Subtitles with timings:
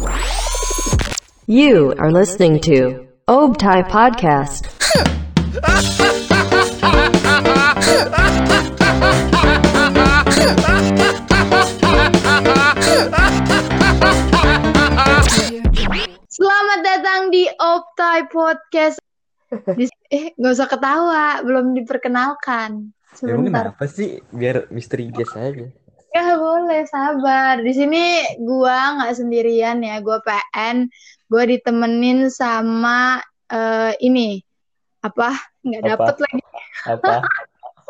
[0.00, 4.64] You are listening to Obtai Podcast.
[16.32, 18.96] Selamat datang di Optai Podcast.
[19.52, 19.84] Di,
[20.16, 22.88] eh, nggak usah ketawa, belum diperkenalkan.
[23.20, 23.76] Emang Sebentar.
[23.76, 24.22] kenapa sih?
[24.32, 25.68] Biar misteri guys aja.
[26.10, 27.62] Ya boleh, sabar.
[27.62, 28.02] Di sini
[28.42, 30.90] gua nggak sendirian ya, gua PN.
[31.30, 34.42] Gua ditemenin sama eh, ini
[35.00, 35.38] apa?
[35.62, 35.90] Nggak Apa?
[35.94, 36.42] dapet lagi.
[36.86, 37.14] Apa?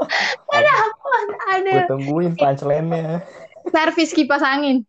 [0.57, 1.13] Ada apa?
[1.53, 3.21] Ada Gue tungguin punchline-nya.
[3.69, 4.85] servis kipas angin.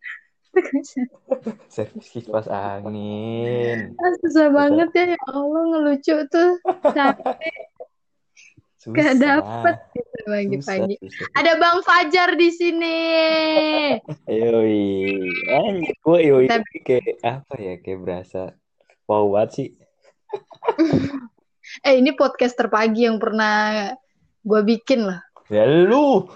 [1.72, 3.92] Servis kipas angin.
[3.96, 6.50] Ah, Susah banget ya, ya Allah ngelucu tuh.
[6.92, 7.36] Capek,
[8.82, 8.98] Susah.
[8.98, 10.96] gak dapet gitu pagi-pagi.
[11.38, 12.98] Ada Bang Fajar di sini.
[14.26, 14.82] Yoi.
[15.54, 17.74] Anjir, gue yoi Tapi- kayak apa ya?
[17.78, 18.42] Kayak berasa
[19.06, 19.68] wow banget sih.
[21.86, 23.94] Eh ini podcast terpagi yang pernah
[24.42, 25.20] gue bikin loh.
[25.46, 26.26] Ya lu.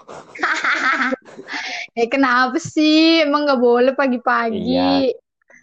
[1.93, 3.21] Eh kenapa sih?
[3.27, 4.55] Emang nggak boleh pagi-pagi.
[4.55, 5.13] Iya.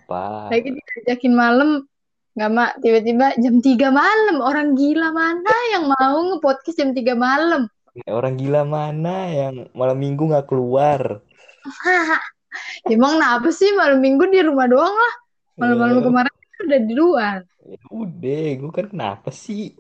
[0.04, 0.52] Apa?
[0.52, 1.88] Lagi diajakin malam,
[2.34, 2.72] nggak mak.
[2.82, 4.36] Tiba-tiba jam 3 malam.
[4.38, 7.70] Orang gila mana yang mau nge-podcast jam 3 malam?
[8.10, 11.22] Orang gila mana yang malam minggu nggak keluar?
[12.90, 15.14] Emang kenapa sih malam minggu di rumah doang lah.
[15.54, 17.38] Malam-malam Ya, kemarin kan udah di luar.
[17.64, 19.72] ya udah, gue kan kenapa sih?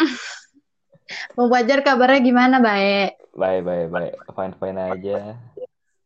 [1.36, 3.20] Mau Fajar kabarnya gimana, baik?
[3.32, 5.36] Bye bye bye, fine fine aja.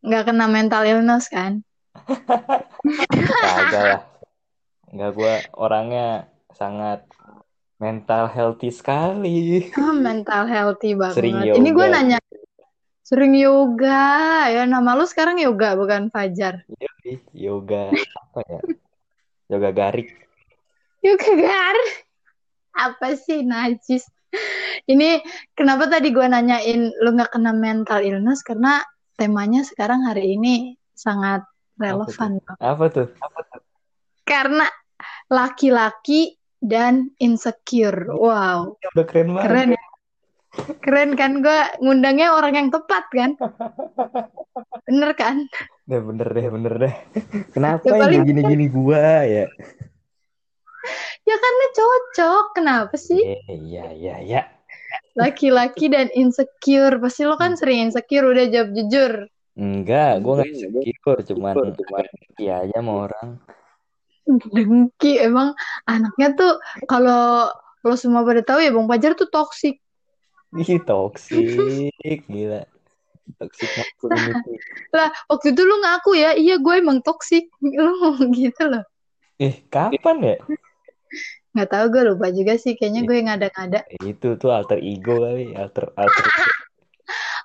[0.03, 1.62] Nggak kena mental illness kan?
[3.45, 4.01] Kagak lah.
[4.95, 7.03] Enggak gue orangnya sangat
[7.83, 9.67] mental healthy sekali.
[9.75, 11.19] Ah, mental healthy banget.
[11.19, 11.95] Sering Ini gue yoga.
[11.98, 12.19] nanya,
[13.03, 14.06] sering yoga
[14.55, 16.62] ya nama lu sekarang yoga bukan Fajar.
[16.78, 18.61] Yoi, yoga apa ya?
[19.51, 20.14] Yoga garik.
[21.03, 21.77] Yoga gar.
[22.79, 24.06] Apa sih najis?
[24.86, 25.27] Ini
[25.58, 28.79] kenapa tadi gue nanyain lu nggak kena mental illness karena
[29.19, 31.42] temanya sekarang hari ini sangat
[31.83, 32.39] relevan.
[32.46, 32.58] Bang.
[32.63, 33.07] Apa tuh?
[34.23, 34.70] Karena
[35.29, 38.08] laki-laki dan insecure.
[38.08, 39.48] Wow, Udah keren banget.
[39.48, 39.83] keren ya.
[40.80, 43.30] Keren kan gue ngundangnya orang yang tepat kan?
[44.86, 45.45] Bener kan?
[45.84, 46.95] Deh bener deh, bener deh.
[47.55, 49.46] Kenapa Ya, yang paling- gini-gini gua ya?
[51.24, 52.45] Ya karena cocok.
[52.52, 53.17] Kenapa sih?
[53.17, 54.42] Eh, Iya, iya, iya.
[55.17, 57.01] Laki-laki dan insecure.
[57.01, 58.29] Pasti lo kan sering insecure.
[58.29, 59.13] Udah jawab jujur.
[59.57, 61.55] Enggak, gua nggak insecure, cuman
[62.36, 63.29] iya aja sama orang.
[64.27, 65.20] Dengki.
[65.20, 65.52] Emang
[65.85, 66.52] anaknya tuh
[66.89, 67.52] kalau
[67.85, 69.77] lo semua pada tahu ya Bang Fajar tuh toksik.
[70.55, 72.64] Ih, toksik, gila.
[73.42, 74.55] Toksik masculinity.
[74.95, 77.51] Lah waktu itu lu ngaku ya, iya gue emang toksik.
[77.61, 78.84] Lu ngomong gitu loh.
[79.42, 80.36] Eh, kapan ya?
[81.55, 82.79] Nggak tahu gue lupa juga sih.
[82.79, 83.80] Kayaknya gue ngada-ngada.
[84.02, 86.24] Itu tuh alter ego kali, alter alter.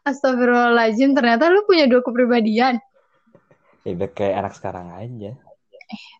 [0.06, 1.18] Astagfirullahaladzim.
[1.18, 2.78] Ternyata lu punya dua kepribadian.
[3.84, 5.34] Ya kayak anak sekarang aja.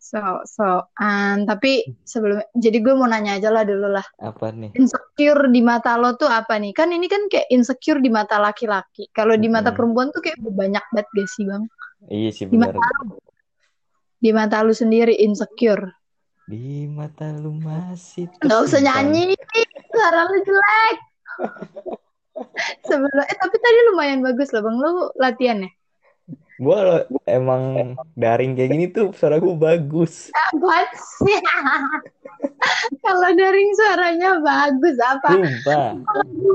[0.02, 4.02] So, so, an tapi sebelum, jadi gue mau nanya aja lah dulu lah.
[4.18, 4.74] Apa nih?
[4.74, 6.74] Insecure di mata lo tuh apa nih?
[6.74, 9.06] Kan ini kan kayak insecure di mata laki-laki.
[9.14, 9.78] Kalau di mata Mm-mm.
[9.78, 11.62] perempuan tuh kayak banyak banget gak sih bang?
[12.10, 13.18] Iya sih Di mata lu,
[14.18, 15.86] di mata lu sendiri insecure.
[16.50, 19.38] Di mata lu masih Gak usah nyanyi,
[19.94, 20.96] suara lu jelek.
[22.88, 25.70] Sebelum, eh tapi tadi lumayan bagus loh bang, lu latihan ya?
[26.60, 30.28] Gua lo- emang daring kayak gini tuh suara gua bagus.
[30.32, 30.88] Apaan
[31.24, 31.40] sih?
[33.00, 35.40] Kalau daring suaranya bagus, apa?
[35.40, 35.96] Udah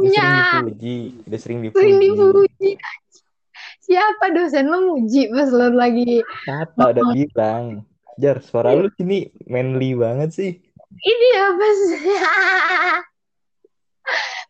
[0.06, 1.78] sering dipuji, udah sering dipuji.
[1.81, 2.72] sering dipuji.
[3.86, 7.86] Siapa dosen lu muji pas lu lagi Tata udah bilang.
[8.16, 10.52] Jar, suara lu sini manly banget sih.
[11.02, 12.16] ini apa sih?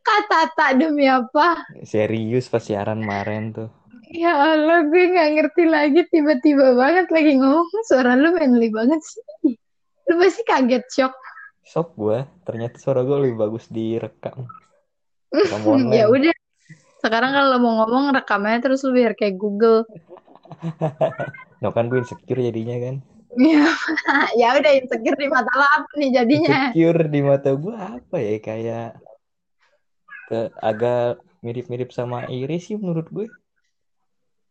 [0.05, 1.65] Kata tak demi apa?
[1.81, 3.69] Serius pas siaran kemarin tuh.
[4.13, 9.55] Ya Allah, gue nggak ngerti lagi tiba-tiba banget lagi ngomong suara lu manly banget sih.
[10.05, 11.13] Lu pasti kaget shock.
[11.65, 14.45] Shock gua, ternyata suara gua lebih bagus direkam.
[15.97, 16.31] Ya udah.
[17.01, 19.83] Sekarang kalau mau ngomong rekamannya terus lu biar kayak Google.
[21.63, 22.95] No kan gue insecure jadinya kan.
[23.35, 23.63] Ya,
[24.39, 26.71] ya udah insecure di mata lo apa nih jadinya?
[26.71, 28.87] Insecure di mata gua apa ya kayak
[30.25, 33.27] ke agak mirip-mirip sama iri sih menurut gue.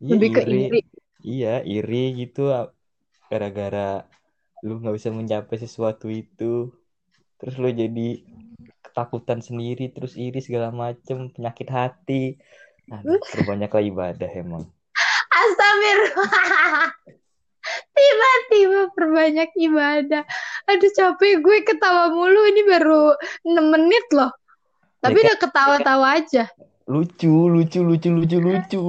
[0.03, 0.81] Iya, Lebih ke iri.
[1.25, 2.51] Iya, iri gitu
[3.25, 4.05] gara-gara
[4.61, 6.73] lu nggak bisa mencapai sesuatu itu.
[7.37, 8.23] Terus lu jadi
[8.81, 12.39] ketakutan sendiri, terus iri segala macem, penyakit hati.
[12.89, 14.63] Aduh, perbanyaklah ibadah emang.
[15.35, 16.89] Astagfirullah.
[17.95, 20.23] Tiba-tiba perbanyak ibadah.
[20.69, 24.29] Aduh capek gue ketawa mulu ini baru 6 menit loh.
[25.01, 26.45] Tapi Ya udah ketawa-tawa aja.
[26.85, 28.85] Lucu, lucu, lucu, lucu, lucu.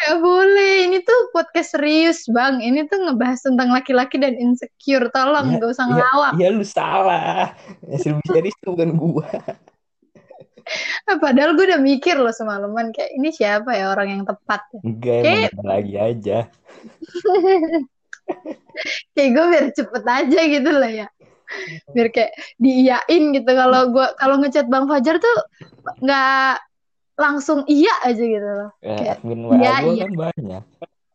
[0.00, 2.64] Gak boleh, ini tuh podcast serius bang.
[2.64, 5.12] Ini tuh ngebahas tentang laki-laki dan insecure.
[5.12, 6.32] Tolong, Ya, gak usah ya, ngelawak.
[6.40, 7.52] ya lu salah.
[7.84, 9.28] Hasil bisnis itu bukan gua.
[11.20, 14.62] Padahal gue udah mikir loh semalaman kayak ini siapa ya orang yang tepat.
[14.70, 14.80] ya?
[14.86, 16.38] Enggak, Kayak, lagi aja.
[19.14, 21.06] kayak gue biar cepet aja gitu lah ya.
[21.90, 23.50] Biar kayak diiyain gitu.
[23.50, 25.36] Kalau gua kalau ngechat Bang Fajar tuh
[25.98, 26.54] nggak
[27.20, 28.70] langsung iya aja gitu loh.
[28.80, 30.04] Ya, Kayak admin WA iya gua iya.
[30.08, 30.62] kan banyak.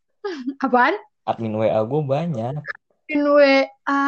[0.66, 0.96] Apaan?
[1.26, 2.54] Admin WA gua banyak.
[3.10, 4.06] In WA.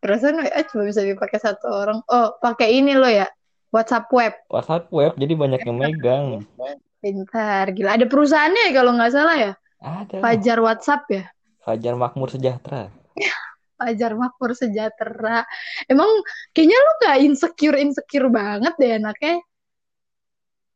[0.00, 2.00] Perasaan WA cuma bisa dipakai satu orang.
[2.08, 3.28] Oh, pakai ini lo ya.
[3.68, 4.32] WhatsApp web.
[4.48, 6.24] WhatsApp web jadi banyak yang megang.
[7.04, 8.00] Pintar, gila.
[8.00, 9.52] Ada perusahaannya ya kalau nggak salah ya.
[9.84, 10.16] Ada.
[10.24, 11.24] Fajar WhatsApp ya.
[11.60, 12.88] Fajar Makmur Sejahtera.
[13.80, 15.44] Fajar Makmur Sejahtera.
[15.90, 16.08] Emang
[16.56, 19.44] kayaknya lu nggak insecure insecure banget deh anaknya.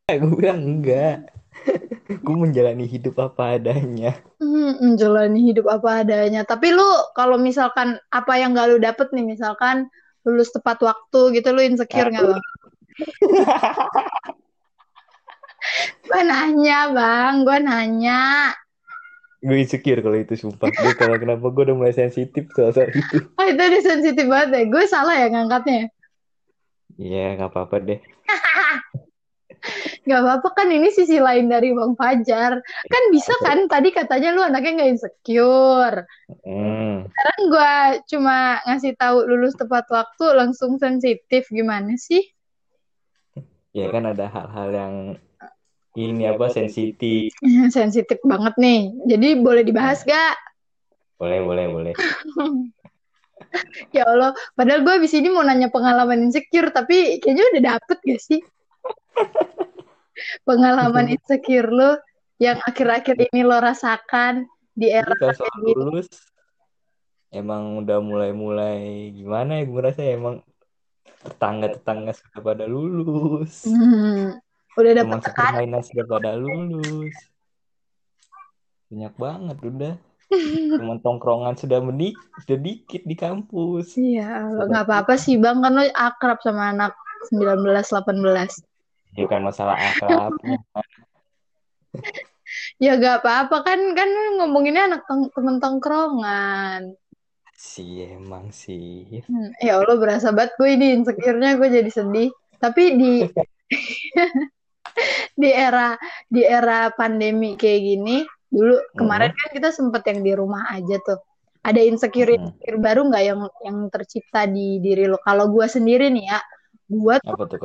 [0.20, 1.28] Gue bilang enggak.
[2.24, 4.16] Gue menjalani hidup apa adanya.
[4.40, 6.48] Hmm, menjalani hidup apa adanya.
[6.48, 9.92] Tapi lu kalau misalkan apa yang gak lu dapet nih, misalkan
[10.24, 12.40] lulus tepat waktu gitu, lu insecure nggak bang?
[16.08, 18.56] Gue nanya bang, gue nanya.
[19.44, 20.72] Gue insecure kalau itu sumpah.
[20.72, 23.28] Gue kalau kenapa gue udah mulai sensitif soal soal itu.
[23.36, 24.64] Oh itu udah sensitif banget ya.
[24.72, 25.92] Gue salah ya ngangkatnya.
[26.96, 28.00] Iya, nggak apa-apa deh.
[30.06, 32.60] Gak apa-apa kan ini sisi lain dari Bang Fajar.
[32.62, 36.06] Kan bisa kan tadi katanya lu anaknya nggak insecure.
[36.46, 37.08] Hmm.
[37.08, 37.74] Sekarang gue
[38.14, 42.22] cuma ngasih tahu lulus tepat waktu langsung sensitif gimana sih?
[43.74, 44.94] Ya kan ada hal-hal yang
[45.98, 47.34] ini apa sensitif.
[47.76, 48.94] Sensitif banget nih.
[49.08, 50.34] Jadi boleh dibahas gak?
[51.18, 51.94] Boleh, boleh, boleh.
[53.96, 58.20] Ya Allah, padahal gue abis ini mau nanya pengalaman insecure, tapi kayaknya udah dapet gak
[58.20, 58.40] sih?
[60.42, 61.96] pengalaman insecure lu
[62.38, 65.34] yang akhir-akhir ini lo rasakan di era Kita.
[65.58, 66.06] Lulus,
[67.34, 70.40] emang udah mulai-mulai gimana ya gue rasa ya, emang
[71.26, 73.66] tetangga-tetangga sudah pada lulus.
[73.66, 74.38] Hmm,
[74.78, 77.16] udah dapat tekanan sudah pada lulus.
[78.88, 79.94] Banyak banget udah.
[80.78, 82.12] teman tongkrongan sudah menik
[82.44, 83.96] sudah dikit di kampus.
[83.96, 86.92] Iya, nggak apa-apa sih Bang kan lo akrab sama anak
[87.32, 88.60] 19 18
[89.16, 90.34] bukan masalah akrab.
[92.78, 93.66] Ya gak apa-apa.
[93.66, 94.08] Kan kan
[94.38, 96.94] ngomonginnya anak temen tongkrongan.
[97.58, 99.26] Sih emang sih.
[99.26, 101.58] Hmm, ya allah berasa banget gue ini insecure-nya.
[101.58, 102.30] Gue jadi sedih.
[102.62, 103.12] Tapi di
[105.42, 105.94] di era
[106.26, 108.16] di era pandemi kayak gini
[108.48, 109.38] dulu kemarin hmm.
[109.38, 111.20] kan kita sempet yang di rumah aja tuh.
[111.66, 112.86] Ada insecure insecure hmm.
[112.86, 115.18] baru nggak yang yang tercipta di diri lo?
[115.20, 116.38] Kalau gue sendiri nih ya
[116.88, 117.20] buat.
[117.26, 117.58] Apa tuh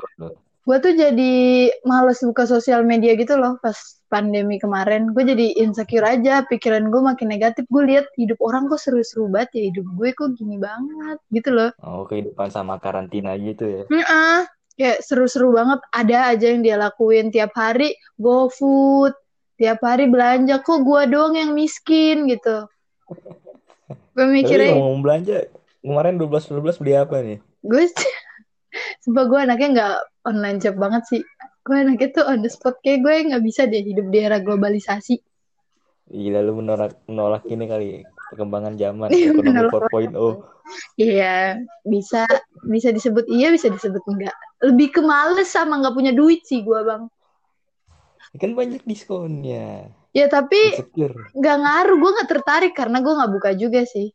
[0.64, 1.34] gue tuh jadi
[1.84, 3.76] males buka sosial media gitu loh pas
[4.14, 5.10] pandemi kemarin.
[5.12, 7.66] Gue jadi insecure aja, pikiran gue makin negatif.
[7.68, 11.70] Gue lihat hidup orang kok seru-seru banget ya, hidup gue kok gini banget gitu loh.
[11.82, 13.84] Oh, kehidupan sama karantina gitu ya.
[13.90, 14.46] Heeh.
[14.74, 15.82] Kayak seru-seru banget.
[15.90, 19.18] Ada aja yang dia lakuin tiap hari GoFood,
[19.58, 22.70] tiap hari belanja kok gue doang yang miskin gitu.
[24.14, 25.50] Gue mikirnya ngomong belanja,
[25.82, 27.42] kemarin 12-12 beli apa nih?
[27.64, 27.84] gue
[29.04, 29.96] Sumpah gue anaknya nggak
[30.32, 31.22] online job banget sih.
[31.68, 32.80] Gue anaknya tuh on the spot.
[32.80, 35.20] Kayak gue nggak bisa deh hidup di era globalisasi.
[36.08, 37.90] Gila lu menolak menolak ini kali
[38.32, 40.36] perkembangan zaman Iya, ekonomi menolak 4.0.
[40.96, 41.38] Iya,
[41.84, 42.24] bisa
[42.64, 44.36] bisa disebut iya, bisa disebut enggak.
[44.64, 47.08] Lebih ke males sama nggak punya duit sih gue bang.
[48.40, 49.92] Kan banyak diskonnya.
[50.16, 50.80] Ya tapi
[51.36, 51.98] nggak ngaruh.
[52.00, 54.12] Gue nggak tertarik karena gue nggak buka juga sih.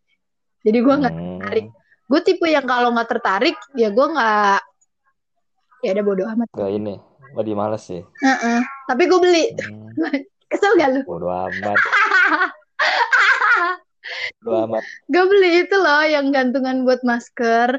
[0.65, 1.41] Jadi gue nggak Hmm.
[1.41, 1.67] tertarik.
[2.09, 4.61] Gue tipe yang kalau nggak tertarik ya gue nggak
[5.81, 6.49] ya udah bodo amat.
[6.53, 6.95] Gak ini,
[7.33, 8.01] lagi males sih.
[8.01, 8.61] Heeh.
[8.87, 9.45] Tapi gue beli.
[9.63, 9.93] Hmm.
[10.51, 11.01] Kesel gak lu?
[11.05, 11.77] Bodo amat,
[14.43, 14.83] bodo amat.
[15.07, 17.79] Gue beli itu loh yang gantungan buat masker.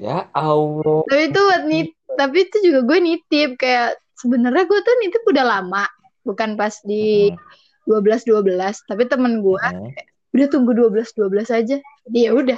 [0.00, 1.04] Ya Allah.
[1.06, 5.44] Tapi itu buat nit, tapi itu juga gue nitip kayak sebenarnya gue tuh nitip udah
[5.44, 5.84] lama,
[6.24, 8.00] bukan pas di Hmm.
[8.00, 9.92] 12 12, tapi temen gue Hmm.
[10.32, 11.76] udah tunggu 12 12 aja.
[12.08, 12.56] Jadi ya udah.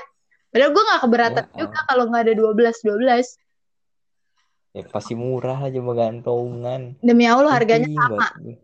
[0.55, 3.27] Padahal gue nggak keberatan Ya, juga kalau nggak ada 12 12.
[4.77, 7.01] Ya pasti murah aja mau gantongan.
[7.01, 8.17] Demi Allah harganya Penting sama.
[8.21, 8.59] banget.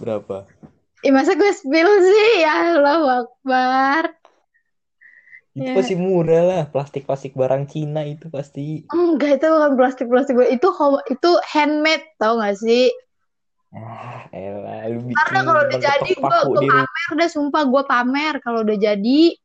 [0.00, 0.36] Berapa?
[1.04, 2.40] Ih masa gue spill sih?
[2.40, 4.04] Ya Allah Akbar.
[5.52, 5.76] Itu Ya.
[5.76, 8.88] pasti murah lah, plastik-plastik barang Cina itu pasti.
[8.88, 10.68] Enggak itu bukan plastik plastik itu
[11.12, 12.88] itu handmade tau gak sih?
[13.72, 18.64] Ah, elah, lu bikin Karena kalau udah jadi gue pamer udah sumpah gue pamer kalau
[18.64, 19.36] udah jadi.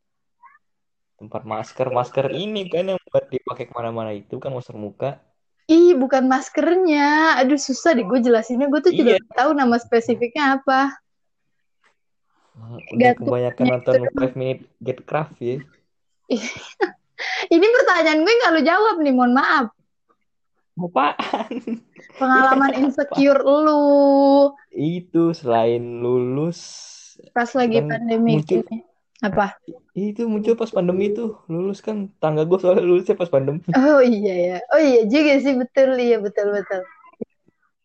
[1.18, 5.18] Tempat masker, masker ini kan yang buat dipakai ke mana-mana itu kan masker muka.
[5.68, 7.36] Ih, bukan maskernya.
[7.42, 8.70] Aduh, susah deh gue jelasinnya.
[8.70, 9.26] Gue tuh juga Iya.
[9.36, 10.94] tahu nama spesifiknya apa.
[12.94, 15.58] Udah Gantung kebanyakan nonton 5 Minute Get Craft ya.
[17.54, 19.66] Ini pertanyaan gue nggak lu jawab nih, mohon maaf.
[20.78, 21.82] Apaan?
[22.22, 23.82] Pengalaman insecure lu
[24.70, 26.62] Itu selain lulus
[27.34, 28.62] pas lagi Kan pandemi muncul.
[28.62, 28.78] ini.
[29.18, 29.58] Apa?
[29.98, 34.36] itu muncul pas pandemi tuh lulus kan tangga gue soalnya lulusnya pas pandemi Oh iya
[34.38, 34.58] ya.
[34.70, 36.86] Oh iya juga sih betul iya betul betul.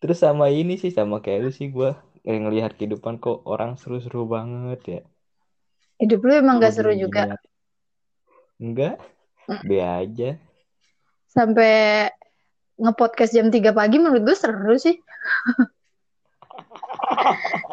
[0.03, 1.97] terus sama ini sih sama kayak lu sih gue
[2.27, 5.01] ngelihat kehidupan kok orang seru-seru banget ya
[6.03, 7.39] Hidup lu emang gak seru juga
[8.59, 8.99] enggak
[9.51, 9.59] Mm.
[9.67, 10.31] be aja
[11.27, 12.07] sampai
[12.79, 14.95] ngepodcast jam 3 pagi menurut gue seru sih.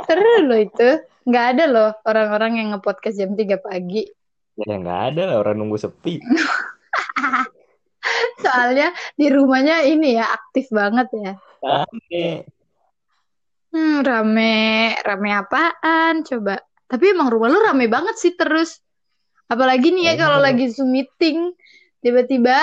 [0.08, 0.90] seru loh itu.
[1.30, 4.04] Nggak ada loh orang-orang yang ngepodcast jam 3 pagi.
[4.60, 6.20] ya nggak ada lah orang nunggu sepi
[8.44, 11.34] Soalnya di rumahnya ini ya aktif banget ya.
[11.64, 12.44] Rame.
[13.70, 16.58] Hmm, rame, rame apaan coba?
[16.90, 18.82] Tapi emang rumah lu rame banget sih terus.
[19.46, 21.54] Apalagi nih ya kalau lagi Zoom meeting,
[22.02, 22.58] tiba-tiba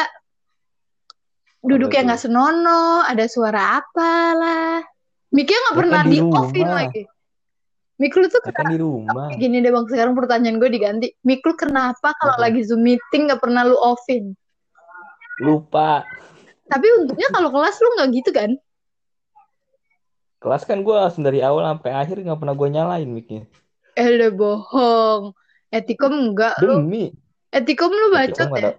[1.63, 2.07] duduknya tuh?
[2.11, 4.83] nggak senonoh, ada suara apalah.
[5.35, 7.03] Miknya nggak Ya pernah kan di di offin lagi.
[7.97, 11.09] Mik lu tuh Ya kan di rumah Gini deh bang, sekarang pertanyaan gue diganti.
[11.25, 14.37] Mik lu kenapa kalau lagi Zoom meeting nggak pernah lu offin?
[15.37, 16.05] lupa
[16.67, 18.51] Tapi untungnya kalau kelas lu nggak gitu kan?
[20.37, 23.49] kelas kan gue langsung dari awal sampai akhir nggak pernah gue nyalain mic-nya
[23.97, 25.23] Eh udah bohong.
[25.73, 26.85] Etikom enggak lu.
[26.85, 27.11] demi
[27.51, 28.73] Etikom lu bacot nggak ya?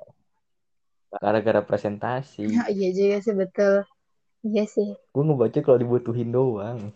[1.18, 3.84] gara-gara presentasi Ah, iya juga sih betul.
[4.48, 4.96] Iya sih.
[4.96, 6.96] gue ngebaca kalau dibutuhin doang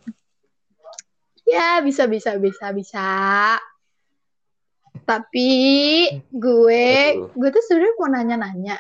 [1.43, 3.08] Ya bisa bisa bisa bisa.
[5.03, 5.51] Tapi
[6.31, 6.86] gue
[7.27, 8.77] gue tuh sebenarnya mau nanya-nanya.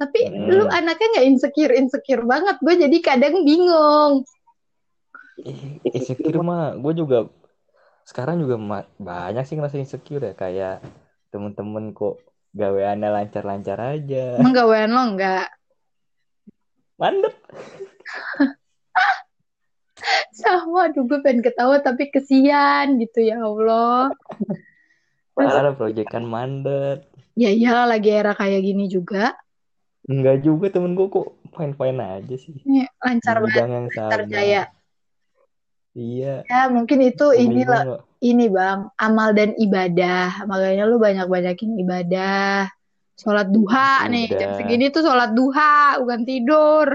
[0.00, 0.48] Tapi Hmm.
[0.48, 2.56] lu anaknya nggak insecure insecure banget.
[2.64, 4.24] Gue jadi kadang bingung.
[5.92, 7.28] Insecure mah gue juga
[8.08, 10.80] sekarang juga banyak sih ngerasa insecure ya kayak
[11.28, 12.20] temen-temen kok
[12.54, 15.50] gaweannya lancar-lancar aja Emang gawean lo enggak?
[17.00, 17.34] Mandep
[20.34, 24.10] Sama, aduh gue pengen ketawa tapi kesian gitu ya Allah.
[25.34, 29.34] parah proyekan mandek Ya iyalah lagi era kayak gini juga.
[30.04, 34.62] enggak juga temen gue kok fine-fine aja sih Ini lancar banget lancar jaya.
[35.96, 38.00] iya Ya mungkin itu Gue ini bingung lah loh.
[38.20, 40.44] ini bang amal dan ibadah.
[40.44, 42.68] Makanya lu banyak-banyakin ibadah.
[43.14, 44.58] Sholat duha nih jam Udah.
[44.58, 46.86] segini tuh sholat duha bukan tidur.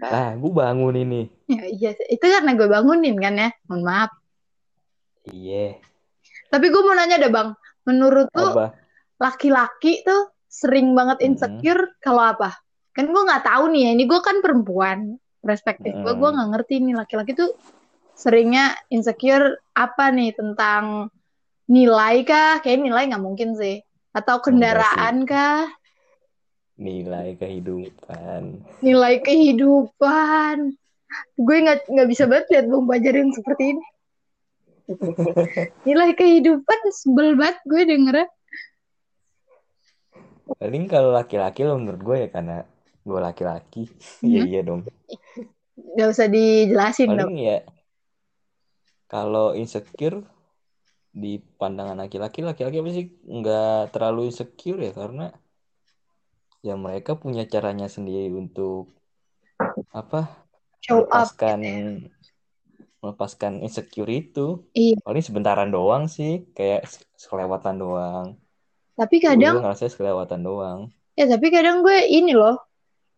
[0.00, 3.48] ah gue bangun ini Ya iya itu karena gue bangunin kan ya.
[3.68, 4.10] Mohon maaf.
[5.28, 5.76] iya
[6.48, 7.52] Tapi gue mau nanya deh bang.
[7.84, 8.72] Menurut apa
[9.18, 11.26] laki-laki tuh sering banget Hmm.
[11.34, 12.56] insecure kalau apa?
[12.90, 13.90] Kan gue nggak tahu nih ya.
[13.92, 14.98] Ini gue kan perempuan.
[15.40, 16.36] Perspektif gue, gue Hmm.
[16.36, 17.52] nggak ngerti nih laki-laki tuh
[18.14, 21.08] seringnya insecure apa nih tentang
[21.66, 22.60] nilai kah?
[22.60, 23.80] Kayak nilai nggak mungkin sih.
[24.10, 25.70] Atau kendaraan kah?
[26.80, 30.72] nilai kehidupan Nilai kehidupan.
[31.36, 33.84] Gue nggak nggak bisa banget lihat bang Bajar yang seperti ini.
[35.86, 38.26] Nilai kehidupan sebel banget gue dengernya.
[40.50, 42.56] paling kalau laki-laki lo menurut gue ya karena
[43.00, 43.82] gue laki-laki
[44.26, 44.50] iya Hmm.
[44.50, 44.80] iya dong
[45.96, 47.30] Gak usah dijelasin dong.
[47.30, 47.58] paling ya
[49.06, 50.22] kalau insecure
[51.10, 55.34] di pandangan laki-laki laki-laki apa sih nggak terlalu insecure ya karena
[56.60, 58.92] ya mereka punya caranya sendiri untuk
[59.90, 60.46] apa
[60.80, 61.08] Show up.
[61.08, 61.60] melepaskan
[63.00, 65.00] melepaskan insecure itu Iya.
[65.00, 68.26] paling sebentaran doang sih kayak se- selewatan doang
[68.94, 70.80] Tapi gue kadang juga ngerasa selewatan doang
[71.16, 72.60] Ya tapi kadang gue ini loh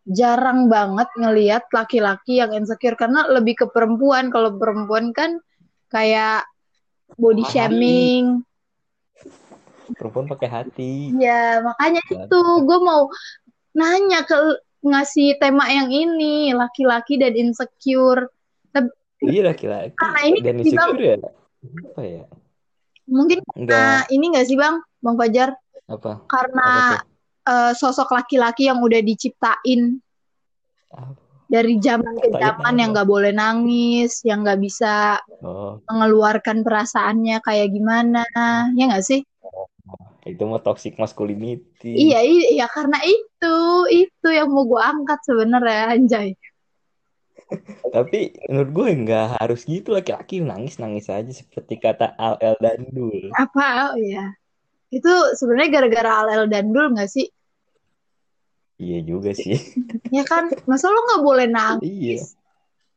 [0.03, 4.35] jarang banget ngelihat laki-laki yang insecure karena lebih ke perempuan.
[4.35, 5.39] Kalau perempuan kan
[5.87, 6.43] kayak
[7.15, 7.53] body Hati.
[7.53, 8.27] shaming.
[9.93, 13.13] perempuan pakai hati Ya makanya Ya, itu gue mau
[13.73, 14.37] nanya ke
[14.81, 18.29] ngasih tema yang ini laki-laki dan insecure.
[19.23, 20.91] iya laki-laki Karena ini dan sih, Bang.
[20.91, 21.17] insecure ya
[21.93, 22.25] apa ya
[23.07, 25.51] Mungkin enggak nah, ini gak sih bang, bang Fajar?
[25.87, 27.01] apa Karena apa tuh
[27.47, 30.01] eh, sosok laki-laki yang udah diciptain
[30.91, 31.22] Apa?
[31.53, 37.69] Dari zaman ke zaman yang nggak boleh nangis, yang nggak bisa oh mengeluarkan perasaannya kayak
[37.69, 38.25] gimana
[38.73, 39.21] ya nggak sih
[40.23, 43.57] itu mah toxic masculinity iya iya karena itu
[43.91, 46.39] itu yang mau gue angkat sebenarnya anjay
[47.95, 53.29] Tapi menurut gue nggak harus gitu laki-laki nangis nangis aja seperti kata Al El Dandul.
[53.37, 53.93] Apa?
[53.93, 54.33] Oh ya.
[54.89, 57.29] Itu sebenarnya gara-gara Alel Dandul nggak sih?
[58.83, 59.55] Iya juga sih.
[60.11, 61.87] Ya kan, masa lo nggak boleh nangis?
[61.87, 62.19] Iya.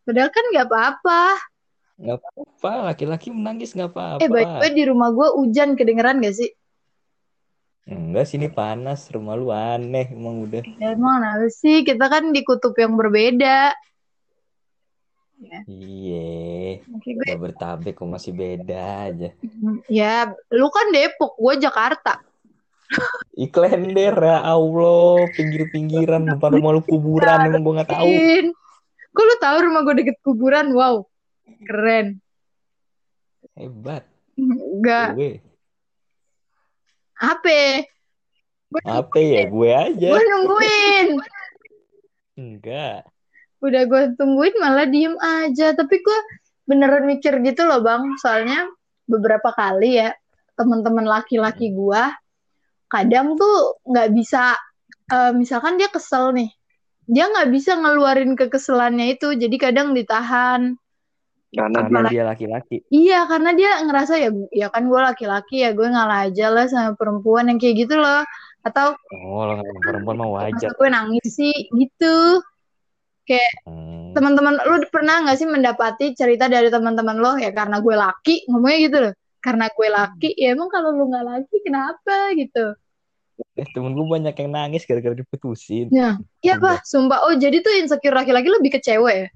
[0.01, 1.23] Padahal kan nggak apa-apa.
[2.01, 4.25] Nggak apa-apa laki-laki menangis nggak apa-apa.
[4.25, 6.49] Eh, by the way, di rumah gue hujan kedengeran gak sih?
[7.85, 10.65] Enggak sini panas rumah lu aneh emang udah.
[10.81, 11.85] Ya, emang kenapa sih?
[11.85, 13.77] Kita kan di kutub yang berbeda.
[15.69, 16.81] Iya.
[16.97, 19.29] Oke, gue Udah bertabek kok masih beda aja.
[19.85, 22.24] Ya, lu kan Depok, gue Jakarta.
[23.35, 28.11] Iklan deh ya Allah pinggir-pinggiran depan rumah lu kuburan emang gue nggak tahu.
[29.15, 30.71] Kok lu tahu rumah gue deket kuburan?
[30.71, 31.07] Wow,
[31.67, 32.19] keren.
[33.55, 34.03] Hebat.
[34.35, 35.33] Enggak, Gue.
[37.15, 37.87] apa?
[38.83, 40.09] Apa ya gue aja.
[40.11, 41.07] Gue nungguin.
[42.35, 43.07] Enggak.
[43.63, 45.71] Udah gue tungguin malah diem aja.
[45.71, 46.19] Tapi gue
[46.67, 48.03] beneran mikir gitu loh bang.
[48.19, 48.67] Soalnya
[49.07, 50.11] beberapa kali ya
[50.59, 52.03] teman-teman laki-laki gue
[52.89, 54.55] kadang tuh nggak bisa.
[55.05, 56.49] eh, misalkan dia kesel nih,
[57.05, 59.37] dia nggak bisa ngeluarin kekeselannya itu.
[59.37, 60.73] Jadi kadang ditahan.
[61.55, 62.83] Karena dia laki-laki.
[62.91, 66.97] Iya, karena dia ngerasa ya, ya kan gue laki-laki ya, gue ngalah aja lah sama
[66.99, 68.25] perempuan yang kayak gitu loh.
[68.65, 70.73] Atau Oh, lo perempuan mah wajar.
[70.73, 72.41] gue nangis sih, gitu.
[73.29, 74.11] Kayak Hmm.
[74.17, 78.77] teman-teman, lu pernah nggak sih mendapati cerita dari teman-teman lo ya karena gue laki, ngomongnya
[78.89, 79.13] gitu loh.
[79.45, 82.73] Karena gue laki, ya emang kalau lu nggak laki kenapa gitu.
[83.53, 85.93] Eh, temen gue banyak yang nangis gara-gara diputusin.
[85.93, 87.29] Nah, iya pak, sumpah.
[87.29, 89.29] Oh jadi tuh insecure laki-laki lebih ke cewek ya?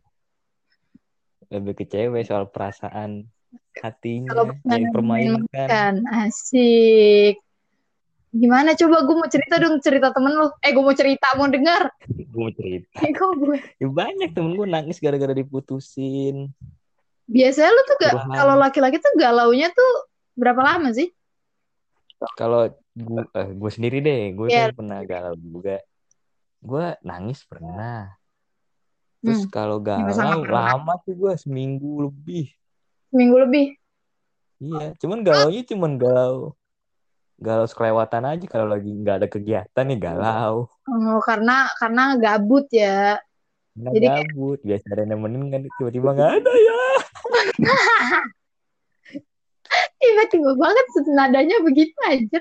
[1.54, 3.30] Lebih ke cewek soal perasaan
[3.78, 5.68] hatinya Kalau yang dipermainkan.
[5.70, 7.38] Kan, asik.
[8.34, 10.50] Gimana coba gue mau cerita dong cerita temen lu.
[10.66, 11.86] Eh gue mau cerita, mau denger.
[12.10, 12.98] Gue mau cerita.
[13.06, 16.50] Eh, kok gue Ya, banyak temen gue nangis gara-gara diputusin.
[17.29, 19.91] Biasanya lu tuh gak, kalau laki-laki tuh galaunya tuh
[20.33, 21.13] berapa lama sih?
[22.36, 22.67] Kalau
[22.98, 25.77] gue, eh, gue sendiri deh, gue kan pernah galau juga.
[26.60, 28.12] Gue nangis pernah.
[29.21, 30.51] Terus Hmm, kalau galau ngapain.
[30.51, 32.49] lama tuh gue seminggu lebih.
[33.13, 33.65] Seminggu lebih.
[34.60, 36.51] Iya, cuman galaunya cuman galau
[37.39, 40.67] galau sekelewatan aja kalau lagi nggak ada kegiatan nih galau.
[40.84, 43.15] Oh, karena karena gabut ya.
[43.80, 46.80] Nggak Jadi kayak- gabut, biasa ada nemenin kan tiba-tiba nggak ada ya.
[50.00, 52.39] Tiba-tiba banget nadanya begitu aja.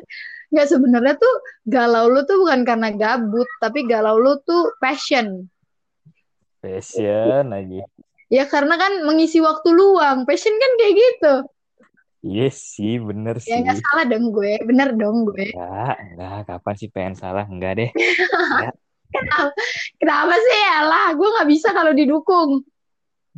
[0.48, 1.35] Nggak sebenarnya tuh
[1.68, 5.44] galau lu tuh bukan karena gabut, tapi galau lu tuh passion.
[6.64, 7.85] Passion aja.
[8.29, 10.24] Ya karena kan mengisi waktu luang.
[10.24, 11.35] Passion kan kayak gitu.
[12.18, 13.61] Iya sih, bener Ya sih.
[13.62, 14.53] nggak salah dong gue.
[14.64, 15.53] Bener dong gue.
[15.53, 16.38] Enggak, enggak.
[16.48, 17.44] Kapan sih pengen salah?
[17.46, 17.90] Enggak deh.
[20.01, 21.07] Kenapa sih ya lah?
[21.14, 22.64] Gue nggak bisa kalau didukung.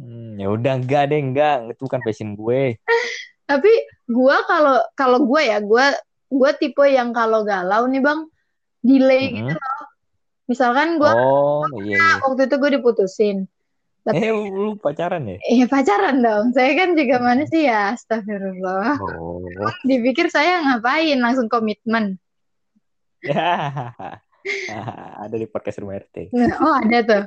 [0.01, 1.77] Hmm, ya udah enggak deh, enggak.
[1.77, 2.81] Itu bukan passion gue.
[3.51, 3.73] Tapi
[4.09, 5.87] gue kalau kalau gue ya gue
[6.31, 8.21] gue tipe yang kalau galau nih bang
[8.81, 9.37] delay Mm-mm.
[9.45, 9.85] gitu loh.
[10.49, 12.11] Misalkan gue Oh, iya, iya.
[12.25, 13.39] waktu itu gue diputusin.
[14.01, 15.37] Tapi Eh, lu pacaran ya?
[15.45, 16.57] eh pacaran dong.
[16.57, 17.93] Saya kan juga manusia.
[17.93, 18.97] Astagfirullah.
[18.97, 19.45] Oh.
[19.85, 22.17] Dipikir saya ngapain langsung komitmen.
[23.21, 23.93] Ya.
[25.21, 26.33] Ada di podcast rumah RT.
[26.65, 27.23] Oh ada tuh.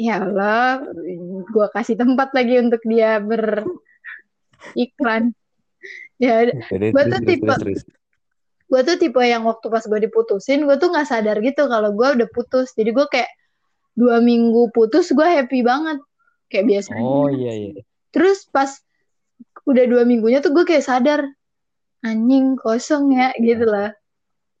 [0.00, 0.80] Ya Allah,
[1.44, 3.76] gue kasih tempat lagi untuk dia beriklan.
[6.16, 6.56] Ya, terus,
[7.04, 7.44] tuh tipe-
[8.70, 12.16] gue tuh tipe yang waktu pas gue diputusin, gue tuh nggak sadar gitu kalau gue
[12.16, 12.72] udah putus.
[12.72, 13.28] Jadi gue kayak
[13.92, 16.00] dua minggu putus, gue happy banget,
[16.48, 17.04] kayak biasanya.
[17.04, 17.84] Oh iya iya.
[18.08, 18.72] Terus pas
[19.68, 21.28] udah dua minggunya tuh gue kayak sadar,
[22.00, 23.92] anjing kosong ya gitu lah.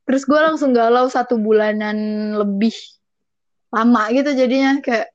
[0.04, 1.96] Terus gue langsung galau satu bulanan
[2.36, 2.76] lebih
[3.72, 5.08] lama gitu jadinya kayak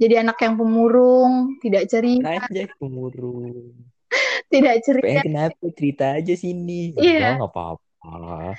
[0.00, 3.76] jadi anak yang pemurung, tidak ceria, Aja kemurung.
[4.48, 5.04] tidak ceria.
[5.04, 6.96] Pengen kenapa cerita aja sini.
[6.96, 7.36] Iya.
[7.36, 8.56] Enggak, nggak apa-apa.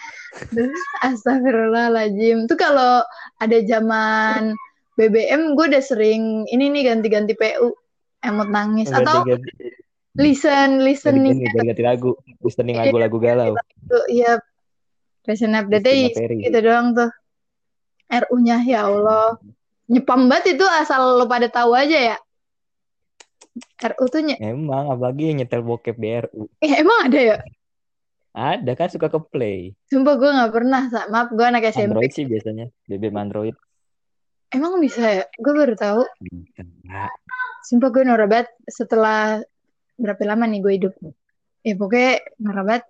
[1.02, 2.46] Astagfirullahaladzim.
[2.46, 3.02] Tuh kalau
[3.42, 4.54] ada zaman
[5.02, 7.74] BBM gue udah sering ini nih ganti-ganti PU
[8.22, 9.82] emot nangis atau Ganti-ganti
[10.20, 13.56] listen listening ganti lagu, listening lagu-lagu galau.
[13.88, 14.36] tuh ya
[15.24, 17.12] Fashion update gitu doang tuh.
[18.12, 19.40] RU-nya ya Allah.
[19.92, 22.18] Nyepam banget itu asal lo pada tahu aja ya.
[23.84, 26.48] RU tuh nye- Emang apalagi yang nyetel bokep BRU.
[26.58, 27.38] eh, emang ada ya?
[28.32, 29.76] Ada kan suka ke play.
[29.86, 30.88] Sumpah gue nggak pernah.
[30.88, 31.92] Sa- Maaf gue anak SMP.
[31.92, 32.72] Android sih biasanya.
[32.88, 33.56] BBM Android.
[34.48, 35.26] Emang bisa ya?
[35.36, 36.02] Gue baru tahu.
[36.22, 36.64] Bisa.
[37.62, 39.44] Sumpah gue norak banget setelah
[40.00, 40.94] berapa lama nih gue hidup.
[41.62, 42.84] Ya pokoknya norak banget.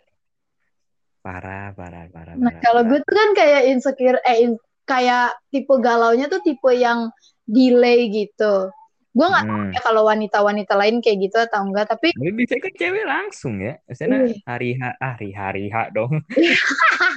[1.21, 2.33] Parah, parah, parah.
[2.33, 2.89] Nah parah, kalau parah.
[2.91, 7.09] gue tuh kan kayak insecure, eh in- kayak tipe galaunya tuh tipe yang
[7.45, 8.69] delay gitu.
[9.11, 9.75] Gue nggak tahu Hmm.
[9.75, 13.75] ya kalau wanita-wanita lain kayak gitu atau enggak, tapi Ini bisa kan cewek langsung ya.
[13.83, 14.35] Misalnya Iya.
[14.47, 16.13] hari H, ah, hari hari H dong.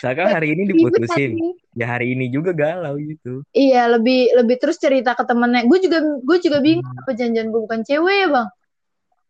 [0.00, 1.30] Misalkan hari ini diputusin,
[1.76, 3.44] ya hari ini juga galau gitu.
[3.52, 5.64] Iya, lebih lebih terus cerita ke temennya.
[5.68, 7.00] Gue juga gue juga bingung Hmm.
[7.04, 8.48] apa janjian gue bukan cewek ya, Bang.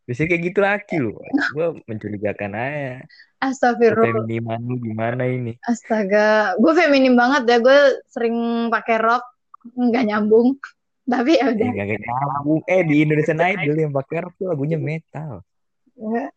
[0.05, 1.17] Biasanya kayak gitu laki loh.
[1.57, 3.01] Gue mencurigakan aja.
[3.41, 4.25] Astagfirullah.
[4.25, 5.53] Feminiman lu gimana ini?
[5.69, 7.57] Astaga, gue feminim banget ya.
[7.61, 9.25] Gue sering pakai rok,
[9.77, 10.57] nggak nyambung.
[11.13, 11.69] Tapi ya udah.
[11.77, 12.61] gak nyambung.
[12.65, 15.45] Eh di Indonesian Idol yang pakai rok tuh lagunya metal.
[16.01, 16.33] Nggak.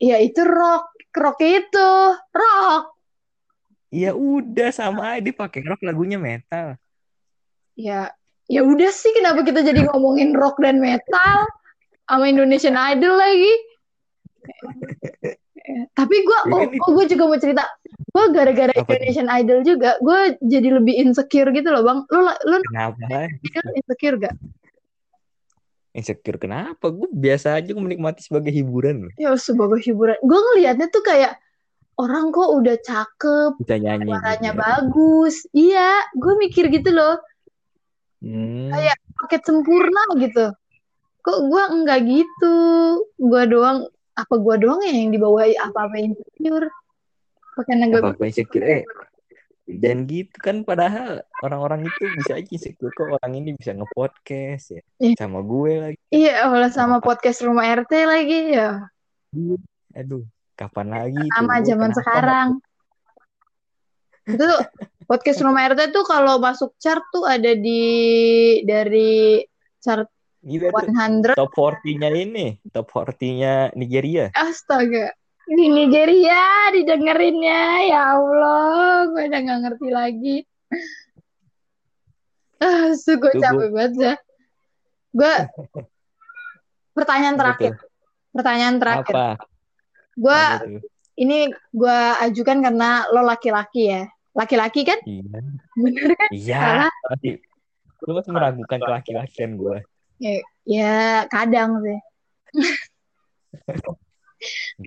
[0.00, 1.90] Ya itu rok, rok itu
[2.32, 2.84] rok.
[3.92, 6.80] Iya udah sama aja dia pakai rok lagunya metal.
[7.76, 8.16] Ya,
[8.48, 9.12] ya udah sih.
[9.12, 11.44] Kenapa kita jadi ngomongin rock dan metal
[12.08, 13.54] sama Indonesian Idol lagi?
[15.96, 16.76] Tapi gue, oh, itu.
[16.78, 17.64] gue juga mau cerita.
[18.12, 18.72] Gue gara-gara?
[18.76, 21.98] Indonesian Idol juga, gue jadi lebih insecure gitu loh, bang.
[22.12, 23.32] Lu, lu Kenapa?
[23.72, 24.36] insecure gak?
[25.94, 26.90] Insecure kenapa?
[26.90, 29.14] Gue biasa aja menikmati sebagai hiburan.
[29.14, 30.18] Ya sebagai hiburan.
[30.26, 31.38] Gue ngelihatnya tuh kayak
[31.94, 35.34] orang kok udah cakep, Bisa nyanyi suaranya gitu bagus.
[35.54, 37.14] Iya, gue mikir gitu loh.
[38.18, 38.74] Hmm.
[38.74, 40.46] Kayak paket sempurna gitu.
[41.24, 42.56] Kok gue enggak gitu?
[43.16, 46.68] Gue doang, apa gue doang ya yang dibawa apa-apa insecure?
[47.64, 48.64] Karena gue Apa-apa insecure.
[48.68, 48.82] Eh,
[49.64, 54.82] dan gitu kan padahal orang-orang itu bisa aja insecure kok orang ini bisa nge-podcast ya.
[55.00, 55.16] Iya.
[55.16, 55.98] Sama gue lagi.
[56.12, 58.84] Iya, awalnya sama podcast rumah RT lagi ya.
[59.96, 62.48] Aduh, kapan lagi Sama zaman sekarang.
[64.28, 64.60] Itu tuh,
[65.08, 67.80] podcast rumah RT tuh kalau masuk chart tuh ada di
[68.68, 69.40] dari
[69.80, 70.08] chart
[70.44, 74.28] Gila tuh 100 top 40-nya ini, top 40-nya Nigeria.
[74.36, 75.16] Astaga.
[75.48, 77.88] Di Nigeria didengerinnya.
[77.88, 80.36] Ya Allah, gue udah gak ngerti lagi.
[82.60, 84.14] Ah, su, gue capek banget ya.
[85.16, 85.34] Gue
[86.96, 87.72] pertanyaan terakhir.
[88.32, 89.14] Pertanyaan terakhir.
[89.16, 89.28] Apa?
[90.12, 90.42] Gue
[91.16, 94.04] ini gue ajukan karena lo laki-laki ya.
[94.36, 95.00] Laki-laki kan?
[95.08, 95.40] Iya.
[95.72, 96.28] Bener kan?
[96.34, 96.64] Iya.
[98.04, 99.78] Lu masih meragukan kelaki-lakian gue.
[100.24, 100.94] Ya, ya
[101.28, 102.00] kadang sih.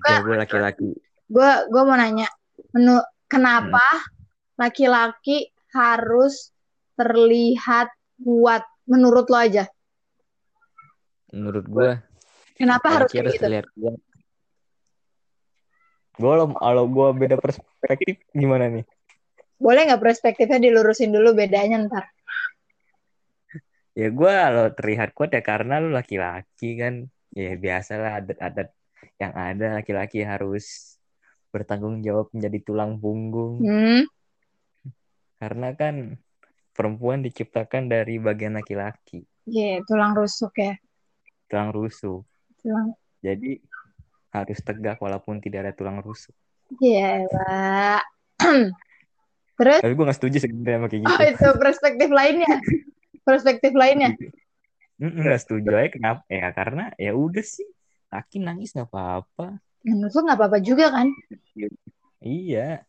[0.02, 0.98] Gue laki-laki.
[1.30, 2.26] Gue gue mau nanya,
[2.74, 2.98] menu,
[3.30, 3.82] kenapa
[4.58, 6.50] laki-laki harus
[6.98, 7.86] terlihat
[8.18, 9.70] kuat menurut lo aja?
[11.30, 11.90] Menurut gue,
[12.58, 13.44] Kenapa harus laki kayak harus gitu?
[13.46, 13.98] terlihat kuat.
[16.18, 18.84] Gue kalau gue beda perspektif gimana nih?
[19.58, 22.10] Boleh nggak perspektifnya dilurusin dulu bedanya ntar?
[23.98, 27.10] Ya gue kalau terlihat kuat ya karena lu laki-laki kan.
[27.34, 28.70] Ya biasalah adat-adat
[29.18, 30.94] yang ada laki-laki harus
[31.50, 33.58] bertanggung jawab menjadi tulang punggung.
[33.58, 34.06] Hmm,
[35.42, 36.14] Karena kan
[36.74, 40.78] perempuan diciptakan dari bagian laki-laki, iya tulang rusuk ya.
[41.50, 42.22] tulang rusuk.
[42.62, 42.94] Tulang.
[43.18, 43.58] Jadi
[44.30, 46.34] harus tegak walaupun tidak ada tulang rusuk.
[46.78, 48.02] Iya, Pak.
[49.58, 51.24] Terus, Tapi gue gak setuju sebenarnya sama kayak oh gitu.
[51.34, 52.54] itu perspektif lainnya.
[53.28, 54.16] Perspektif lainnya.
[54.96, 56.24] Mm-mm, Gak setuju aja kenapa?
[56.32, 57.68] Ya karena ya udah sih
[58.08, 59.60] laki nangis nggak apa-apa.
[59.84, 61.12] Menurut lo nggak apa-apa juga kan?
[62.24, 62.82] Iya,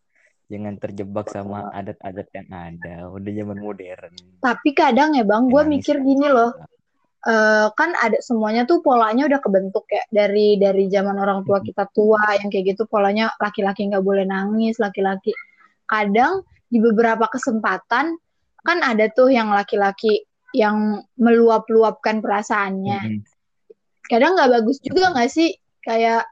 [0.47, 2.95] jangan terjebak sama adat-adat yang ada.
[3.12, 4.15] Udah zaman modern.
[4.39, 6.56] Tapi kadang ya bang, gue mikir gini loh.
[7.19, 11.84] Eh, kan ada semuanya tuh polanya udah kebentuk ya dari dari zaman orang tua kita
[11.91, 15.36] tua yang kayak gitu polanya laki-laki nggak boleh nangis laki-laki
[15.84, 18.15] kadang di beberapa kesempatan
[18.63, 20.23] kan ada tuh yang laki-laki
[20.56, 23.22] yang meluap-luapkan perasaannya Mm-mm.
[24.10, 25.54] kadang nggak bagus juga nggak sih
[25.86, 26.26] kayak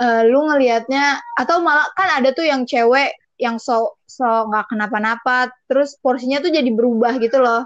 [0.00, 5.52] eh, lu ngelihatnya atau malah kan ada tuh yang cewek yang so so nggak kenapa-napa
[5.64, 7.64] terus porsinya tuh jadi berubah gitu loh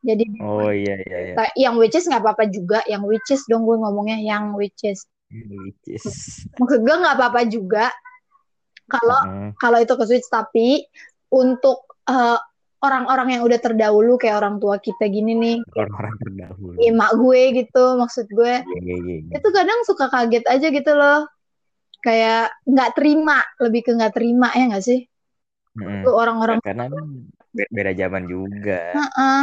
[0.00, 1.46] jadi Oh iya iya iya.
[1.60, 5.04] Yang which is nggak apa-apa juga yang which is dong gue ngomongnya yang which is
[5.30, 6.06] Which is.
[6.58, 7.92] maksud gue nggak apa-apa juga
[8.90, 9.48] kalau Heeh.
[9.62, 10.82] kalau itu ke switch tapi
[11.30, 12.38] untuk eh,
[12.80, 16.76] orang-orang yang udah terdahulu kayak orang tua kita gini nih orang-orang terdahulu.
[16.80, 19.16] emak gue gitu maksud gue Iya iya iya.
[19.20, 19.32] iya.
[19.36, 21.28] itu kadang suka kaget aja gitu loh
[22.00, 25.04] kayak nggak terima lebih ke nggak terima ya nggak sih.
[25.76, 27.04] Tuh orang-orang Karena kan
[27.52, 28.80] be- beda zaman juga.
[28.96, 29.42] Heeh.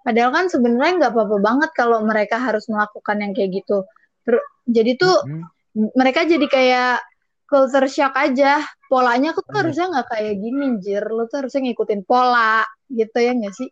[0.00, 3.84] Padahal kan sebenarnya nggak apa-apa banget kalau mereka harus melakukan yang kayak gitu.
[4.24, 5.92] Ter- jadi tuh Mm-mm.
[5.92, 7.04] mereka jadi kayak
[7.48, 8.60] culture shock aja.
[8.86, 9.56] Polanya tuh Iya.
[9.64, 11.04] harusnya nggak kayak gini, jir.
[11.08, 13.68] Lo tuh harusnya ngikutin pola, gitu ya nggak sih?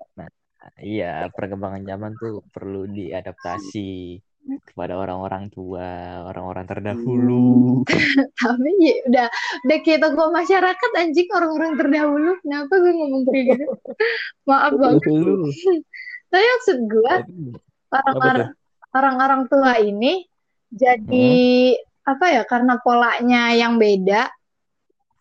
[0.82, 4.18] Iya, perkembangan zaman tuh perlu diadaptasi
[4.66, 7.82] kepada orang-orang tua, orang-orang terdahulu.
[8.42, 9.26] Tapi ya udah,
[9.66, 12.30] udah kayak tokoh masyarakat anjing orang-orang terdahulu.
[12.42, 13.66] Kenapa gue ngomong kayak gitu?
[14.48, 15.02] Maaf banget.
[16.30, 17.14] Tapi maksud gue
[17.94, 18.50] orang-orang
[18.94, 20.26] orang-orang tua ini
[20.70, 21.30] jadi
[22.06, 24.30] apa ya karena polanya yang beda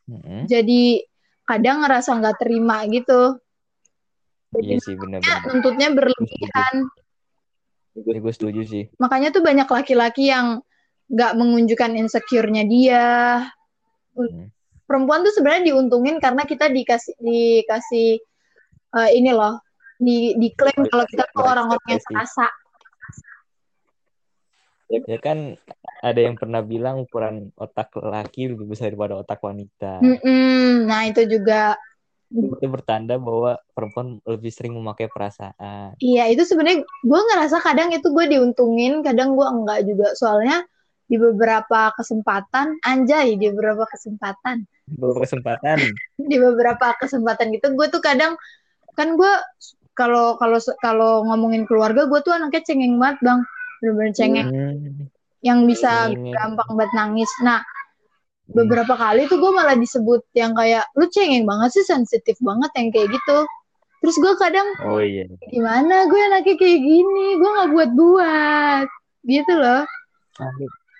[0.06, 0.46] Mm-mm.
[0.46, 1.02] jadi
[1.44, 3.42] kadang ngerasa nggak terima gitu
[4.56, 5.52] Iya sih benar-benar.
[5.52, 6.88] nuntutnya berlebihan
[7.96, 8.84] Gue setuju sih.
[8.96, 10.64] makanya tuh banyak laki-laki yang
[11.12, 13.06] nggak mengunjukkan insecure-nya dia
[14.16, 14.48] Hmm.
[14.88, 18.16] perempuan tuh sebenarnya diuntungin karena kita dikasih dikasih
[18.96, 19.60] eh, ini loh
[20.00, 22.48] di diklaim kalau kita tuh orang-orang yang perasa
[24.90, 25.58] Ya kan
[26.06, 30.02] ada yang pernah bilang ukuran otak laki lebih besar daripada otak wanita.
[30.02, 30.86] Mm-mm.
[30.86, 31.74] nah itu juga
[32.30, 35.96] Itu bertanda bahwa perempuan lebih sering memakai perasaan.
[36.02, 40.12] Iya, itu sebenarnya gue ngerasa kadang itu gue diuntungin, kadang gue enggak juga.
[40.18, 40.66] Soalnya
[41.06, 45.78] di beberapa kesempatan, anjay, di beberapa kesempatan, Beberapa kesempatan.
[46.34, 48.34] di beberapa kesempatan gitu, gue tuh kadang
[48.98, 49.34] kan gue
[49.96, 53.40] kalau kalau kalau ngomongin keluarga, gue tuh anaknya cengeng banget bang,
[53.78, 55.08] bener-bener cengeng, Hmm.
[55.42, 56.32] yang bisa Cengeng.
[56.32, 57.32] gampang banget nangis.
[57.40, 57.62] Nah,
[58.48, 62.90] beberapa kali tuh gue malah disebut yang kayak lu cengeng banget sih, sensitif banget yang
[62.90, 63.38] kayak gitu.
[64.00, 65.26] Terus gue kadang Oh iya.
[65.48, 68.86] gimana gue anaknya kayak gini gue nggak buat buat
[69.24, 69.82] gitu loh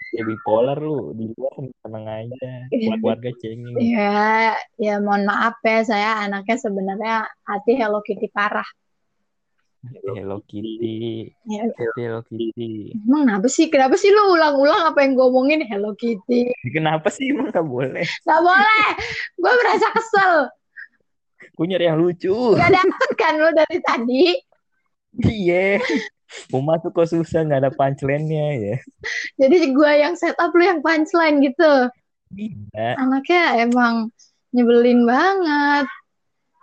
[0.10, 2.52] Ya bipolar lu di luar tenang aja.
[2.72, 3.76] Buat keluarga cengeng.
[3.78, 8.66] ya ya mohon maaf ya saya anaknya sebenarnya hati Hello Kitty parah
[9.86, 11.30] Hello Kitty.
[11.46, 12.96] ya, Hello Kitty.
[12.98, 17.30] emang kenapa sih kenapa sih lu ulang-ulang apa yang gue omongin Hello Kitty Kenapa sih
[17.30, 18.02] emang gak boleh?
[18.02, 18.88] nggak boleh
[19.36, 20.34] gue merasa kesel
[21.56, 22.34] Gue nyari yang lucu.
[22.54, 24.24] gak dapet kan lu dari tadi
[25.16, 25.80] Iya.
[26.50, 28.76] Mau masuk kok susah nggak ada punchline-nya ya.
[29.38, 31.74] jadi gue yang setup lu yang punchline gitu
[32.34, 32.98] Iya.
[32.98, 34.10] anaknya emang
[34.50, 35.86] nyebelin banget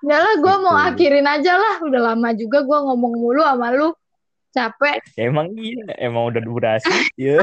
[0.03, 1.75] Lah, gue mau akhirin aja lah.
[1.87, 3.95] Udah lama juga gue ngomong mulu sama lu.
[4.53, 5.01] Capek.
[5.17, 6.91] Emang iya, emang udah durasi.
[7.17, 7.41] ya.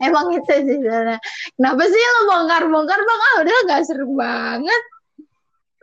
[0.00, 0.78] Emang itu sih.
[1.58, 3.20] Kenapa sih lo bongkar-bongkar bang?
[3.20, 4.82] Ah udah gak seru banget.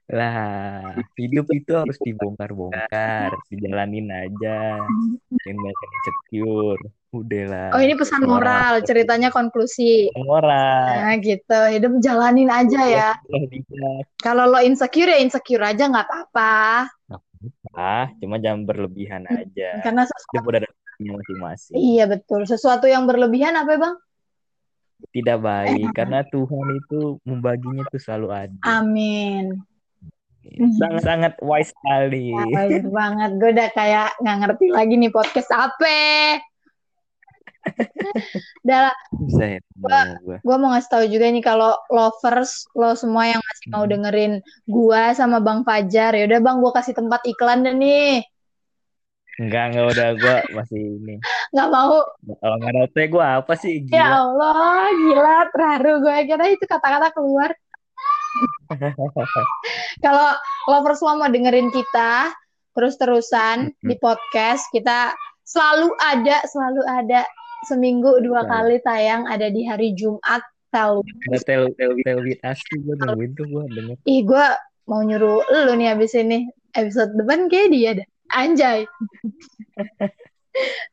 [0.06, 4.78] Lah, hidup itu harus dibongkar-bongkar, dijalanin aja.
[5.46, 6.82] Yang nggak insecure.
[7.16, 7.70] Udah lah.
[7.74, 10.12] Oh ini pesan moral, ceritanya konklusi.
[10.14, 11.10] orang.
[11.10, 13.10] Nah gitu, hidup jalanin aja ya.
[13.18, 13.92] Lah, dia.
[14.22, 16.86] Kalau lo insecure ya insecure aja nggak apa-apa.
[17.74, 19.82] Ah, cuma jangan berlebihan aja.
[19.82, 20.70] Karena Hidup sesuatu, udah ada
[21.02, 21.74] masing-masing.
[21.76, 22.46] iya betul.
[22.46, 23.96] Sesuatu yang berlebihan apa ya bang?
[25.12, 28.62] Tidak baik, karena Tuhan itu membaginya itu selalu adil.
[28.64, 29.60] Amin.
[30.80, 32.32] Sangat-sangat wise sekali.
[32.32, 33.32] Baik banget.
[33.36, 36.00] Gue udah kayak nggak ngerti lagi nih podcast apa.
[38.62, 40.38] Udah lah, Bisa ya, Gua- gua.
[40.38, 43.92] gue mau ngasih tahu juga nih kalau lovers lo semua yang masih mau Hmm.
[43.92, 44.34] dengerin
[44.66, 48.22] gua sama Bang Fajar ya udah Bang gue kasih tempat iklan deh nih
[49.36, 51.16] Enggak, enggak udah gua masih ini.
[51.52, 52.00] nggak mau
[52.32, 53.82] Kalau nggak ada teh gua apa sih?
[53.84, 54.14] ya Gila.
[54.16, 57.50] Allah gila terharu gue kira itu kata-kata keluar
[60.06, 60.30] kalau
[60.68, 62.34] lovers semua mau dengerin kita
[62.76, 63.88] terus-terusan Hmm.
[63.88, 65.16] di podcast kita
[65.48, 67.24] selalu ada selalu ada
[67.66, 68.52] seminggu dua Baik.
[68.52, 70.44] kali tayang ada di hari Jumat
[70.76, 73.96] Ada tel tel tel tuh gua nungguin tuh gua denger.
[74.04, 74.46] Ih, gue
[74.92, 76.52] mau nyuruh lu nih abis ini.
[76.76, 78.08] Episode depan kayak dia dah.
[78.36, 78.84] Anjay.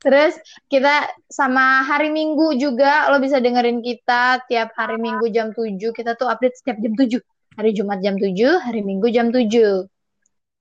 [0.03, 0.35] Terus
[0.66, 5.79] kita sama hari Minggu juga lo bisa dengerin kita tiap hari Minggu jam 7.
[5.94, 7.22] Kita tuh update setiap jam 7.
[7.53, 8.33] Hari Jumat jam 7,
[8.64, 9.85] hari Minggu jam 7.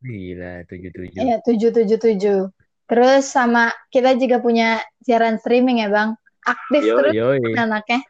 [0.02, 1.20] Gila, tujuh tujuh.
[1.22, 2.52] Iya, 777.
[2.90, 6.20] Terus sama kita juga punya siaran streaming ya, Bang.
[6.44, 8.02] Aktif terus Yoi, anaknya.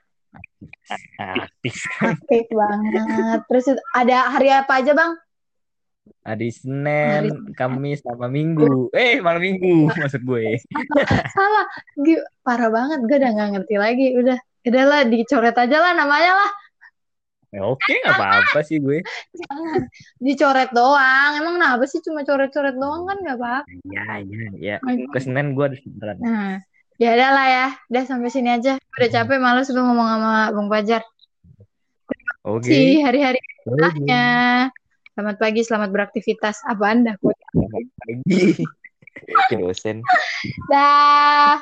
[1.20, 1.76] aktif.
[2.00, 3.40] Aktif banget.
[3.46, 5.14] Terus ada hari apa aja, Bang?
[6.22, 8.90] Hari Senin, Kamis, sama Minggu.
[8.94, 10.58] Eh, malam Minggu maksud gue.
[11.34, 11.66] Salah.
[11.98, 13.06] Gi- Parah banget.
[13.06, 14.08] Gue udah gak ngerti lagi.
[14.18, 14.38] Udah.
[14.62, 16.52] Udah lah, dicoret aja lah namanya lah.
[17.52, 19.02] Ya, oke, nggak apa-apa sih gue.
[19.36, 19.90] Jangan.
[20.22, 21.32] Dicoret doang.
[21.42, 23.68] Emang kenapa sih cuma coret-coret doang kan gak apa-apa.
[23.90, 24.76] Ya, ya, ya.
[25.10, 26.18] Ke Senin gue ada beneran.
[26.22, 26.54] Nah,
[27.02, 27.68] ya udah lah ya.
[27.92, 28.78] Udah sampai sini aja.
[28.78, 31.02] Udah capek males gue ngomong sama Bang Fajar.
[32.46, 32.70] Oke.
[32.70, 34.22] Si hari-hari Oke.
[35.22, 36.66] Selamat pagi, selamat beraktivitas.
[36.66, 37.14] Apa Anda?
[37.22, 38.66] Selamat pagi.
[39.62, 40.02] Dosen.
[40.66, 41.62] Dah.